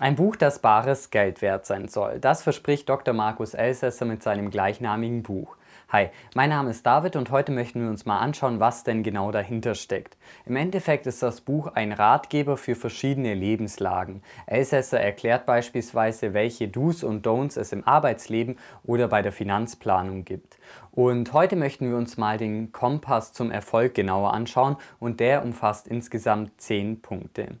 Ein 0.00 0.14
Buch, 0.14 0.36
das 0.36 0.60
bares 0.60 1.10
Geld 1.10 1.42
wert 1.42 1.66
sein 1.66 1.88
soll. 1.88 2.20
Das 2.20 2.44
verspricht 2.44 2.88
Dr. 2.88 3.14
Markus 3.14 3.54
Elsässer 3.54 4.04
mit 4.04 4.22
seinem 4.22 4.48
gleichnamigen 4.48 5.24
Buch. 5.24 5.56
Hi, 5.88 6.10
mein 6.36 6.50
Name 6.50 6.70
ist 6.70 6.86
David 6.86 7.16
und 7.16 7.32
heute 7.32 7.50
möchten 7.50 7.82
wir 7.82 7.88
uns 7.88 8.06
mal 8.06 8.20
anschauen, 8.20 8.60
was 8.60 8.84
denn 8.84 9.02
genau 9.02 9.32
dahinter 9.32 9.74
steckt. 9.74 10.16
Im 10.46 10.54
Endeffekt 10.54 11.08
ist 11.08 11.20
das 11.20 11.40
Buch 11.40 11.66
ein 11.74 11.90
Ratgeber 11.90 12.56
für 12.56 12.76
verschiedene 12.76 13.34
Lebenslagen. 13.34 14.22
Elsässer 14.46 15.00
erklärt 15.00 15.46
beispielsweise, 15.46 16.32
welche 16.32 16.68
Do's 16.68 17.02
und 17.02 17.26
Don'ts 17.26 17.58
es 17.58 17.72
im 17.72 17.84
Arbeitsleben 17.84 18.56
oder 18.84 19.08
bei 19.08 19.20
der 19.22 19.32
Finanzplanung 19.32 20.24
gibt. 20.24 20.58
Und 20.92 21.32
heute 21.32 21.56
möchten 21.56 21.90
wir 21.90 21.96
uns 21.96 22.16
mal 22.16 22.38
den 22.38 22.70
Kompass 22.70 23.32
zum 23.32 23.50
Erfolg 23.50 23.94
genauer 23.94 24.32
anschauen 24.32 24.76
und 25.00 25.18
der 25.18 25.42
umfasst 25.42 25.88
insgesamt 25.88 26.60
10 26.60 27.02
Punkte. 27.02 27.58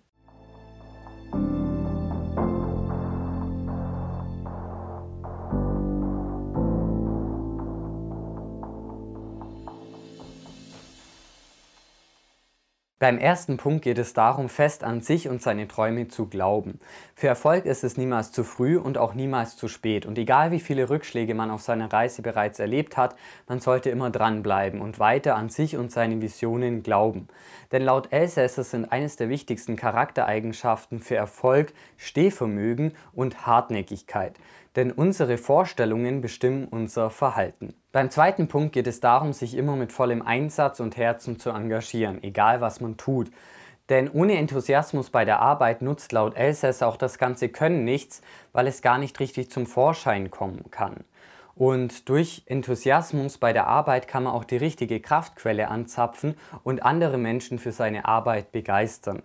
Beim 13.00 13.16
ersten 13.16 13.58
Punkt 13.58 13.84
geht 13.84 13.98
es 13.98 14.12
darum, 14.12 14.48
fest 14.48 14.82
an 14.82 15.02
sich 15.02 15.28
und 15.28 15.40
seine 15.40 15.68
Träume 15.68 16.08
zu 16.08 16.26
glauben. 16.26 16.80
Für 17.14 17.28
Erfolg 17.28 17.64
ist 17.64 17.84
es 17.84 17.96
niemals 17.96 18.32
zu 18.32 18.42
früh 18.42 18.76
und 18.76 18.98
auch 18.98 19.14
niemals 19.14 19.56
zu 19.56 19.68
spät. 19.68 20.04
Und 20.04 20.18
egal 20.18 20.50
wie 20.50 20.58
viele 20.58 20.90
Rückschläge 20.90 21.32
man 21.32 21.52
auf 21.52 21.62
seiner 21.62 21.92
Reise 21.92 22.22
bereits 22.22 22.58
erlebt 22.58 22.96
hat, 22.96 23.14
man 23.46 23.60
sollte 23.60 23.90
immer 23.90 24.10
dranbleiben 24.10 24.80
und 24.80 24.98
weiter 24.98 25.36
an 25.36 25.48
sich 25.48 25.76
und 25.76 25.92
seine 25.92 26.20
Visionen 26.20 26.82
glauben. 26.82 27.28
Denn 27.70 27.84
laut 27.84 28.12
Elsässer 28.12 28.64
sind 28.64 28.90
eines 28.90 29.14
der 29.14 29.28
wichtigsten 29.28 29.76
Charaktereigenschaften 29.76 30.98
für 30.98 31.14
Erfolg 31.14 31.74
Stehvermögen 31.98 32.96
und 33.12 33.46
Hartnäckigkeit. 33.46 34.34
Denn 34.78 34.92
unsere 34.92 35.38
Vorstellungen 35.38 36.20
bestimmen 36.20 36.68
unser 36.70 37.10
Verhalten. 37.10 37.74
Beim 37.90 38.12
zweiten 38.12 38.46
Punkt 38.46 38.72
geht 38.72 38.86
es 38.86 39.00
darum, 39.00 39.32
sich 39.32 39.56
immer 39.56 39.74
mit 39.74 39.90
vollem 39.90 40.22
Einsatz 40.22 40.78
und 40.78 40.96
Herzen 40.96 41.40
zu 41.40 41.50
engagieren, 41.50 42.22
egal 42.22 42.60
was 42.60 42.80
man 42.80 42.96
tut. 42.96 43.28
Denn 43.88 44.08
ohne 44.08 44.36
Enthusiasmus 44.38 45.10
bei 45.10 45.24
der 45.24 45.40
Arbeit 45.40 45.82
nutzt 45.82 46.12
laut 46.12 46.36
Elsässer 46.36 46.86
auch 46.86 46.96
das 46.96 47.18
ganze 47.18 47.48
Können 47.48 47.82
nichts, 47.82 48.22
weil 48.52 48.68
es 48.68 48.80
gar 48.80 48.98
nicht 48.98 49.18
richtig 49.18 49.50
zum 49.50 49.66
Vorschein 49.66 50.30
kommen 50.30 50.70
kann. 50.70 51.02
Und 51.56 52.08
durch 52.08 52.44
Enthusiasmus 52.46 53.36
bei 53.38 53.52
der 53.52 53.66
Arbeit 53.66 54.06
kann 54.06 54.22
man 54.22 54.32
auch 54.32 54.44
die 54.44 54.58
richtige 54.58 55.00
Kraftquelle 55.00 55.66
anzapfen 55.66 56.36
und 56.62 56.84
andere 56.84 57.18
Menschen 57.18 57.58
für 57.58 57.72
seine 57.72 58.04
Arbeit 58.04 58.52
begeistern. 58.52 59.24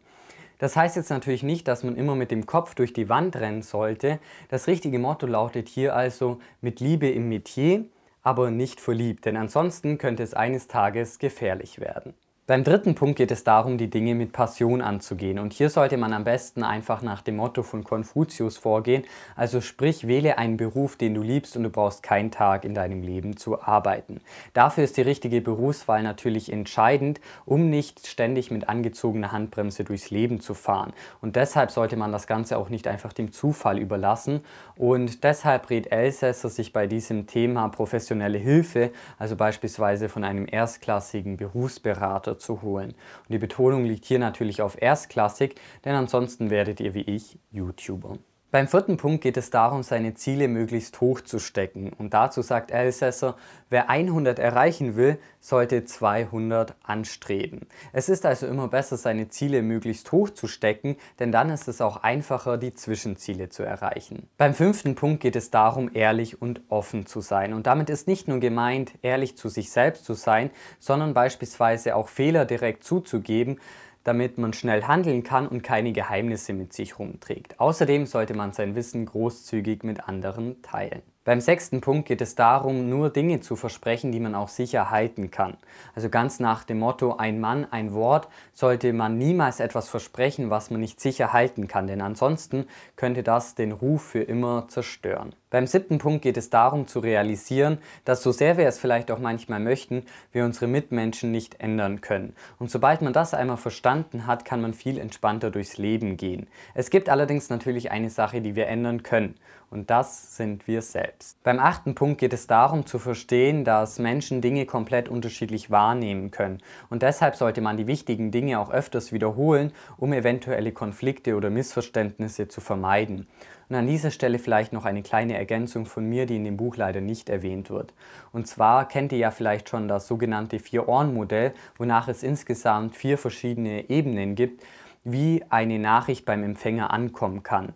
Das 0.63 0.77
heißt 0.77 0.95
jetzt 0.95 1.09
natürlich 1.09 1.43
nicht, 1.43 1.67
dass 1.67 1.83
man 1.83 1.97
immer 1.97 2.15
mit 2.15 2.31
dem 2.31 2.45
Kopf 2.45 2.73
durch 2.73 2.93
die 2.93 3.09
Wand 3.09 3.35
rennen 3.35 3.63
sollte. 3.63 4.19
Das 4.47 4.67
richtige 4.67 4.97
Motto 4.97 5.27
lautet 5.27 5.67
hier 5.67 5.93
also 5.93 6.39
mit 6.61 6.79
Liebe 6.79 7.09
im 7.09 7.27
Metier 7.27 7.83
aber 8.21 8.49
nicht 8.49 8.79
verliebt, 8.79 9.25
denn 9.25 9.35
ansonsten 9.35 9.97
könnte 9.97 10.23
es 10.23 10.33
eines 10.33 10.69
Tages 10.69 11.19
gefährlich 11.19 11.81
werden. 11.81 12.13
Beim 12.45 12.65
dritten 12.65 12.93
Punkt 12.93 13.15
geht 13.15 13.31
es 13.31 13.45
darum, 13.45 13.77
die 13.77 13.89
Dinge 13.89 14.15
mit 14.15 14.33
Passion 14.33 14.81
anzugehen. 14.81 15.39
Und 15.39 15.53
hier 15.53 15.69
sollte 15.69 15.95
man 15.95 16.11
am 16.11 16.25
besten 16.25 16.63
einfach 16.63 17.01
nach 17.01 17.21
dem 17.21 17.37
Motto 17.37 17.63
von 17.63 17.85
Konfuzius 17.85 18.57
vorgehen. 18.57 19.05
Also 19.37 19.61
sprich, 19.61 20.09
wähle 20.09 20.37
einen 20.37 20.57
Beruf, 20.57 20.97
den 20.97 21.13
du 21.13 21.21
liebst 21.21 21.55
und 21.55 21.63
du 21.63 21.69
brauchst 21.69 22.03
keinen 22.03 22.31
Tag 22.31 22.65
in 22.65 22.73
deinem 22.73 23.01
Leben 23.01 23.37
zu 23.37 23.61
arbeiten. 23.61 24.19
Dafür 24.53 24.83
ist 24.83 24.97
die 24.97 25.03
richtige 25.03 25.39
Berufswahl 25.39 26.03
natürlich 26.03 26.51
entscheidend, 26.51 27.21
um 27.45 27.69
nicht 27.69 28.05
ständig 28.05 28.51
mit 28.51 28.67
angezogener 28.67 29.31
Handbremse 29.31 29.85
durchs 29.85 30.09
Leben 30.09 30.41
zu 30.41 30.53
fahren. 30.53 30.91
Und 31.21 31.37
deshalb 31.37 31.71
sollte 31.71 31.95
man 31.95 32.11
das 32.11 32.27
Ganze 32.27 32.57
auch 32.57 32.67
nicht 32.67 32.89
einfach 32.89 33.13
dem 33.13 33.31
Zufall 33.31 33.79
überlassen. 33.79 34.41
Und 34.75 35.23
deshalb 35.23 35.69
rät 35.69 35.93
Elsässer 35.93 36.49
sich 36.49 36.73
bei 36.73 36.87
diesem 36.87 37.25
Thema 37.25 37.69
professionelle 37.69 38.37
Hilfe, 38.37 38.91
also 39.17 39.37
beispielsweise 39.37 40.09
von 40.09 40.25
einem 40.25 40.45
erstklassigen 40.45 41.37
Berufsberater 41.37 42.32
zu 42.37 42.61
holen. 42.61 42.91
Und 42.91 43.29
die 43.29 43.37
Betonung 43.37 43.85
liegt 43.85 44.05
hier 44.05 44.19
natürlich 44.19 44.61
auf 44.61 44.81
erstklassig, 44.81 45.55
denn 45.85 45.95
ansonsten 45.95 46.49
werdet 46.49 46.79
ihr 46.79 46.93
wie 46.93 47.01
ich 47.01 47.37
YouTuber. 47.51 48.17
Beim 48.53 48.67
vierten 48.67 48.97
Punkt 48.97 49.23
geht 49.23 49.35
es 49.37 49.49
darum, 49.49 49.81
seine 49.81 50.13
Ziele 50.13 50.47
möglichst 50.47 51.01
hoch 51.01 51.21
zu 51.21 51.39
stecken. 51.39 51.91
Und 51.97 52.13
dazu 52.13 52.43
sagt 52.43 52.69
Elsässer, 52.69 53.35
wer 53.71 53.89
100 53.89 54.37
erreichen 54.37 54.95
will, 54.95 55.17
sollte 55.39 55.85
200 55.85 56.75
anstreben. 56.83 57.61
Es 57.93 58.09
ist 58.09 58.27
also 58.27 58.45
immer 58.45 58.67
besser, 58.67 58.95
seine 58.95 59.27
Ziele 59.29 59.63
möglichst 59.63 60.11
hoch 60.11 60.29
zu 60.29 60.45
stecken, 60.45 60.97
denn 61.17 61.31
dann 61.31 61.49
ist 61.49 61.67
es 61.67 61.81
auch 61.81 62.03
einfacher, 62.03 62.59
die 62.59 62.75
Zwischenziele 62.75 63.49
zu 63.49 63.63
erreichen. 63.63 64.29
Beim 64.37 64.53
fünften 64.53 64.93
Punkt 64.93 65.21
geht 65.21 65.35
es 65.35 65.49
darum, 65.49 65.89
ehrlich 65.91 66.39
und 66.39 66.61
offen 66.69 67.07
zu 67.07 67.21
sein. 67.21 67.53
Und 67.53 67.65
damit 67.65 67.89
ist 67.89 68.07
nicht 68.07 68.27
nur 68.27 68.39
gemeint, 68.39 68.91
ehrlich 69.01 69.35
zu 69.35 69.49
sich 69.49 69.71
selbst 69.71 70.05
zu 70.05 70.13
sein, 70.13 70.51
sondern 70.79 71.15
beispielsweise 71.15 71.95
auch 71.95 72.07
Fehler 72.07 72.45
direkt 72.45 72.83
zuzugeben, 72.83 73.59
damit 74.03 74.37
man 74.37 74.53
schnell 74.53 74.83
handeln 74.83 75.23
kann 75.23 75.47
und 75.47 75.63
keine 75.63 75.93
Geheimnisse 75.93 76.53
mit 76.53 76.73
sich 76.73 76.99
rumträgt. 76.99 77.59
Außerdem 77.59 78.05
sollte 78.05 78.33
man 78.33 78.51
sein 78.51 78.75
Wissen 78.75 79.05
großzügig 79.05 79.83
mit 79.83 80.07
anderen 80.07 80.61
teilen. 80.61 81.01
Beim 81.25 81.39
sechsten 81.39 81.79
Punkt 81.79 82.09
geht 82.09 82.19
es 82.19 82.35
darum, 82.35 82.89
nur 82.89 83.09
Dinge 83.09 83.39
zu 83.39 83.55
versprechen, 83.55 84.11
die 84.11 84.19
man 84.19 84.35
auch 84.35 84.49
sicher 84.49 84.91
halten 84.91 85.31
kann. 85.31 85.55
Also 85.95 86.09
ganz 86.09 86.41
nach 86.41 86.65
dem 86.65 86.79
Motto 86.79 87.15
ein 87.15 87.39
Mann, 87.39 87.65
ein 87.71 87.93
Wort, 87.93 88.27
sollte 88.51 88.91
man 88.91 89.17
niemals 89.17 89.61
etwas 89.61 89.87
versprechen, 89.87 90.49
was 90.49 90.69
man 90.69 90.81
nicht 90.81 90.99
sicher 90.99 91.31
halten 91.31 91.69
kann, 91.69 91.87
denn 91.87 92.01
ansonsten 92.01 92.65
könnte 92.97 93.23
das 93.23 93.55
den 93.55 93.71
Ruf 93.71 94.03
für 94.03 94.21
immer 94.21 94.67
zerstören. 94.67 95.33
Beim 95.49 95.65
siebten 95.67 95.99
Punkt 95.99 96.23
geht 96.23 96.35
es 96.35 96.49
darum 96.49 96.87
zu 96.87 96.99
realisieren, 96.99 97.77
dass 98.03 98.23
so 98.23 98.31
sehr 98.31 98.57
wir 98.57 98.67
es 98.67 98.79
vielleicht 98.79 99.11
auch 99.11 99.19
manchmal 99.19 99.59
möchten, 99.59 100.03
wir 100.31 100.43
unsere 100.43 100.67
Mitmenschen 100.67 101.31
nicht 101.31 101.61
ändern 101.61 102.01
können. 102.01 102.35
Und 102.59 102.69
sobald 102.69 103.01
man 103.01 103.13
das 103.13 103.33
einmal 103.33 103.57
verstanden 103.57 104.25
hat, 104.25 104.45
kann 104.45 104.61
man 104.61 104.73
viel 104.73 104.97
entspannter 104.97 105.51
durchs 105.51 105.77
Leben 105.77 106.17
gehen. 106.17 106.47
Es 106.73 106.89
gibt 106.89 107.07
allerdings 107.07 107.49
natürlich 107.49 107.91
eine 107.91 108.09
Sache, 108.09 108.41
die 108.41 108.55
wir 108.55 108.67
ändern 108.67 109.03
können 109.03 109.35
und 109.73 109.89
das 109.89 110.37
sind 110.37 110.67
wir 110.67 110.83
selbst. 110.83 111.41
Beim 111.43 111.59
achten 111.59 111.95
Punkt 111.95 112.19
geht 112.19 112.31
es 112.31 112.45
darum 112.45 112.85
zu 112.85 112.99
verstehen, 112.99 113.65
dass 113.65 113.97
Menschen 113.97 114.39
Dinge 114.39 114.67
komplett 114.67 115.09
unterschiedlich 115.09 115.71
wahrnehmen 115.71 116.29
können. 116.29 116.59
Und 116.91 117.01
deshalb 117.01 117.35
sollte 117.35 117.59
man 117.59 117.75
die 117.75 117.87
wichtigen 117.87 118.29
Dinge 118.29 118.59
auch 118.59 118.69
öfters 118.69 119.11
wiederholen, 119.11 119.73
um 119.97 120.13
eventuelle 120.13 120.71
Konflikte 120.71 121.35
oder 121.35 121.49
Missverständnisse 121.49 122.47
zu 122.47 122.61
vermeiden. 122.61 123.27
Und 123.67 123.75
an 123.75 123.87
dieser 123.87 124.11
Stelle 124.11 124.37
vielleicht 124.37 124.73
noch 124.73 124.85
eine 124.85 125.01
kleine 125.01 125.35
Ergänzung 125.35 125.87
von 125.87 126.07
mir, 126.07 126.27
die 126.27 126.35
in 126.35 126.43
dem 126.43 126.57
Buch 126.57 126.77
leider 126.77 127.01
nicht 127.01 127.29
erwähnt 127.29 127.71
wird. 127.71 127.95
Und 128.31 128.47
zwar 128.47 128.87
kennt 128.87 129.11
ihr 129.11 129.17
ja 129.17 129.31
vielleicht 129.31 129.69
schon 129.69 129.87
das 129.87 130.07
sogenannte 130.07 130.59
Vier-Ohren-Modell, 130.59 131.53
wonach 131.79 132.07
es 132.07 132.21
insgesamt 132.21 132.95
vier 132.95 133.17
verschiedene 133.17 133.89
Ebenen 133.89 134.35
gibt, 134.35 134.63
wie 135.03 135.43
eine 135.49 135.79
Nachricht 135.79 136.25
beim 136.25 136.43
Empfänger 136.43 136.91
ankommen 136.91 137.41
kann. 137.41 137.73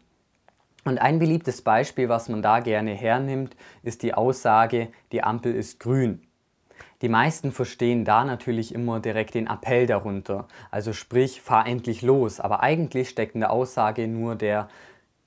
Und 0.87 0.99
ein 0.99 1.19
beliebtes 1.19 1.63
Beispiel, 1.63 2.07
was 2.07 2.29
man 2.29 2.41
da 2.41 2.61
gerne 2.61 2.91
hernimmt, 2.93 3.57
ist 3.83 4.03
die 4.03 4.13
Aussage, 4.13 4.87
die 5.11 5.21
Ampel 5.21 5.53
ist 5.53 5.81
grün. 5.81 6.25
Die 7.01 7.09
meisten 7.09 7.51
verstehen 7.51 8.05
da 8.05 8.23
natürlich 8.23 8.73
immer 8.73 9.01
direkt 9.01 9.33
den 9.33 9.47
Appell 9.47 9.85
darunter, 9.85 10.47
also 10.71 10.93
sprich, 10.93 11.41
fahr 11.41 11.67
endlich 11.67 12.03
los. 12.03 12.39
Aber 12.39 12.63
eigentlich 12.63 13.09
steckt 13.09 13.35
in 13.35 13.41
der 13.41 13.51
Aussage 13.51 14.07
nur 14.07 14.35
der 14.35 14.69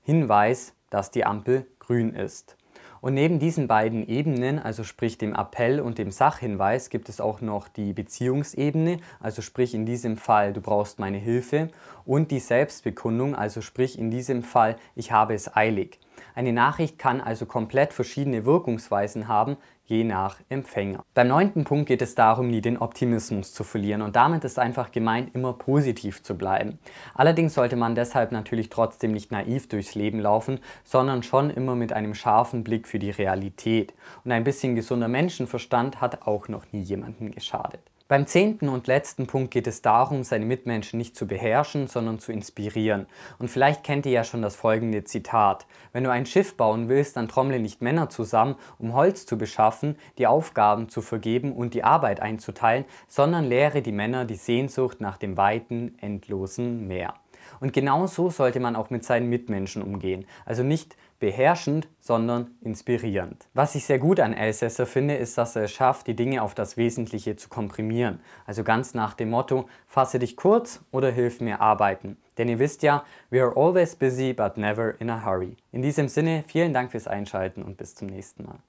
Hinweis, 0.01 0.73
dass 0.89 1.11
die 1.11 1.25
Ampel 1.25 1.67
grün 1.77 2.15
ist. 2.15 2.57
Und 3.01 3.15
neben 3.15 3.39
diesen 3.39 3.67
beiden 3.67 4.07
Ebenen, 4.07 4.59
also 4.59 4.83
sprich 4.83 5.17
dem 5.17 5.33
Appell 5.33 5.79
und 5.79 5.97
dem 5.97 6.11
Sachhinweis, 6.11 6.91
gibt 6.91 7.09
es 7.09 7.19
auch 7.19 7.41
noch 7.41 7.67
die 7.67 7.93
Beziehungsebene, 7.93 8.99
also 9.19 9.41
sprich 9.41 9.73
in 9.73 9.87
diesem 9.87 10.17
Fall, 10.17 10.53
du 10.53 10.61
brauchst 10.61 10.99
meine 10.99 11.17
Hilfe, 11.17 11.69
und 12.05 12.29
die 12.29 12.39
Selbstbekundung, 12.39 13.35
also 13.35 13.61
sprich 13.61 13.97
in 13.97 14.11
diesem 14.11 14.43
Fall, 14.43 14.75
ich 14.95 15.11
habe 15.11 15.33
es 15.33 15.55
eilig. 15.55 15.99
Eine 16.35 16.53
Nachricht 16.53 16.97
kann 16.99 17.21
also 17.21 17.45
komplett 17.45 17.93
verschiedene 17.93 18.45
Wirkungsweisen 18.45 19.27
haben, 19.27 19.57
je 19.91 20.03
nach 20.05 20.37
Empfänger. 20.47 21.03
Beim 21.13 21.27
neunten 21.27 21.65
Punkt 21.65 21.87
geht 21.87 22.01
es 22.01 22.15
darum, 22.15 22.49
nie 22.49 22.61
den 22.61 22.77
Optimismus 22.77 23.53
zu 23.53 23.65
verlieren 23.65 24.01
und 24.01 24.15
damit 24.15 24.45
ist 24.45 24.57
einfach 24.57 24.91
gemeint, 24.91 25.35
immer 25.35 25.51
positiv 25.51 26.23
zu 26.23 26.37
bleiben. 26.37 26.79
Allerdings 27.13 27.53
sollte 27.53 27.75
man 27.75 27.93
deshalb 27.93 28.31
natürlich 28.31 28.69
trotzdem 28.69 29.11
nicht 29.11 29.31
naiv 29.31 29.67
durchs 29.67 29.93
Leben 29.93 30.19
laufen, 30.19 30.59
sondern 30.85 31.23
schon 31.23 31.49
immer 31.49 31.75
mit 31.75 31.91
einem 31.91 32.15
scharfen 32.15 32.63
Blick 32.63 32.87
für 32.87 32.99
die 32.99 33.11
Realität. 33.11 33.93
Und 34.23 34.31
ein 34.31 34.45
bisschen 34.45 34.75
gesunder 34.75 35.09
Menschenverstand 35.09 35.99
hat 35.99 36.25
auch 36.25 36.47
noch 36.47 36.71
nie 36.71 36.81
jemandem 36.81 37.31
geschadet. 37.31 37.90
Beim 38.11 38.27
zehnten 38.27 38.67
und 38.67 38.87
letzten 38.87 39.25
Punkt 39.25 39.51
geht 39.51 39.67
es 39.67 39.81
darum, 39.81 40.25
seine 40.25 40.43
Mitmenschen 40.43 40.97
nicht 40.97 41.15
zu 41.15 41.27
beherrschen, 41.27 41.87
sondern 41.87 42.19
zu 42.19 42.33
inspirieren. 42.33 43.05
Und 43.39 43.47
vielleicht 43.47 43.85
kennt 43.85 44.05
ihr 44.05 44.11
ja 44.11 44.25
schon 44.25 44.41
das 44.41 44.57
folgende 44.57 45.05
Zitat. 45.05 45.65
Wenn 45.93 46.03
du 46.03 46.11
ein 46.11 46.25
Schiff 46.25 46.57
bauen 46.57 46.89
willst, 46.89 47.15
dann 47.15 47.29
trommle 47.29 47.57
nicht 47.57 47.81
Männer 47.81 48.09
zusammen, 48.09 48.57
um 48.79 48.95
Holz 48.95 49.25
zu 49.25 49.37
beschaffen, 49.37 49.95
die 50.17 50.27
Aufgaben 50.27 50.89
zu 50.89 51.01
vergeben 51.01 51.53
und 51.53 51.73
die 51.73 51.85
Arbeit 51.85 52.19
einzuteilen, 52.19 52.83
sondern 53.07 53.45
lehre 53.45 53.81
die 53.81 53.93
Männer 53.93 54.25
die 54.25 54.35
Sehnsucht 54.35 54.99
nach 54.99 55.15
dem 55.15 55.37
weiten, 55.37 55.97
endlosen 56.01 56.89
Meer. 56.89 57.13
Und 57.59 57.73
genau 57.73 58.07
so 58.07 58.29
sollte 58.29 58.59
man 58.59 58.75
auch 58.75 58.89
mit 58.89 59.03
seinen 59.03 59.29
Mitmenschen 59.29 59.81
umgehen. 59.81 60.25
Also 60.45 60.63
nicht 60.63 60.95
beherrschend, 61.19 61.87
sondern 61.99 62.51
inspirierend. 62.61 63.47
Was 63.53 63.75
ich 63.75 63.85
sehr 63.85 63.99
gut 63.99 64.19
an 64.19 64.33
Elsässer 64.33 64.85
finde, 64.85 65.15
ist, 65.15 65.37
dass 65.37 65.55
er 65.55 65.63
es 65.63 65.71
schafft, 65.71 66.07
die 66.07 66.15
Dinge 66.15 66.41
auf 66.41 66.55
das 66.55 66.77
Wesentliche 66.77 67.35
zu 67.35 67.47
komprimieren. 67.47 68.19
Also 68.45 68.63
ganz 68.63 68.93
nach 68.93 69.13
dem 69.13 69.29
Motto, 69.29 69.69
fasse 69.87 70.19
dich 70.19 70.35
kurz 70.35 70.83
oder 70.91 71.11
hilf 71.11 71.39
mir 71.39 71.61
arbeiten. 71.61 72.17
Denn 72.37 72.49
ihr 72.49 72.59
wisst 72.59 72.81
ja, 72.81 73.05
we 73.29 73.41
are 73.41 73.55
always 73.55 73.95
busy 73.95 74.33
but 74.33 74.57
never 74.57 74.99
in 74.99 75.09
a 75.09 75.23
hurry. 75.23 75.55
In 75.71 75.81
diesem 75.81 76.07
Sinne, 76.07 76.43
vielen 76.47 76.73
Dank 76.73 76.91
fürs 76.91 77.07
Einschalten 77.07 77.61
und 77.61 77.77
bis 77.77 77.93
zum 77.93 78.07
nächsten 78.07 78.43
Mal. 78.43 78.59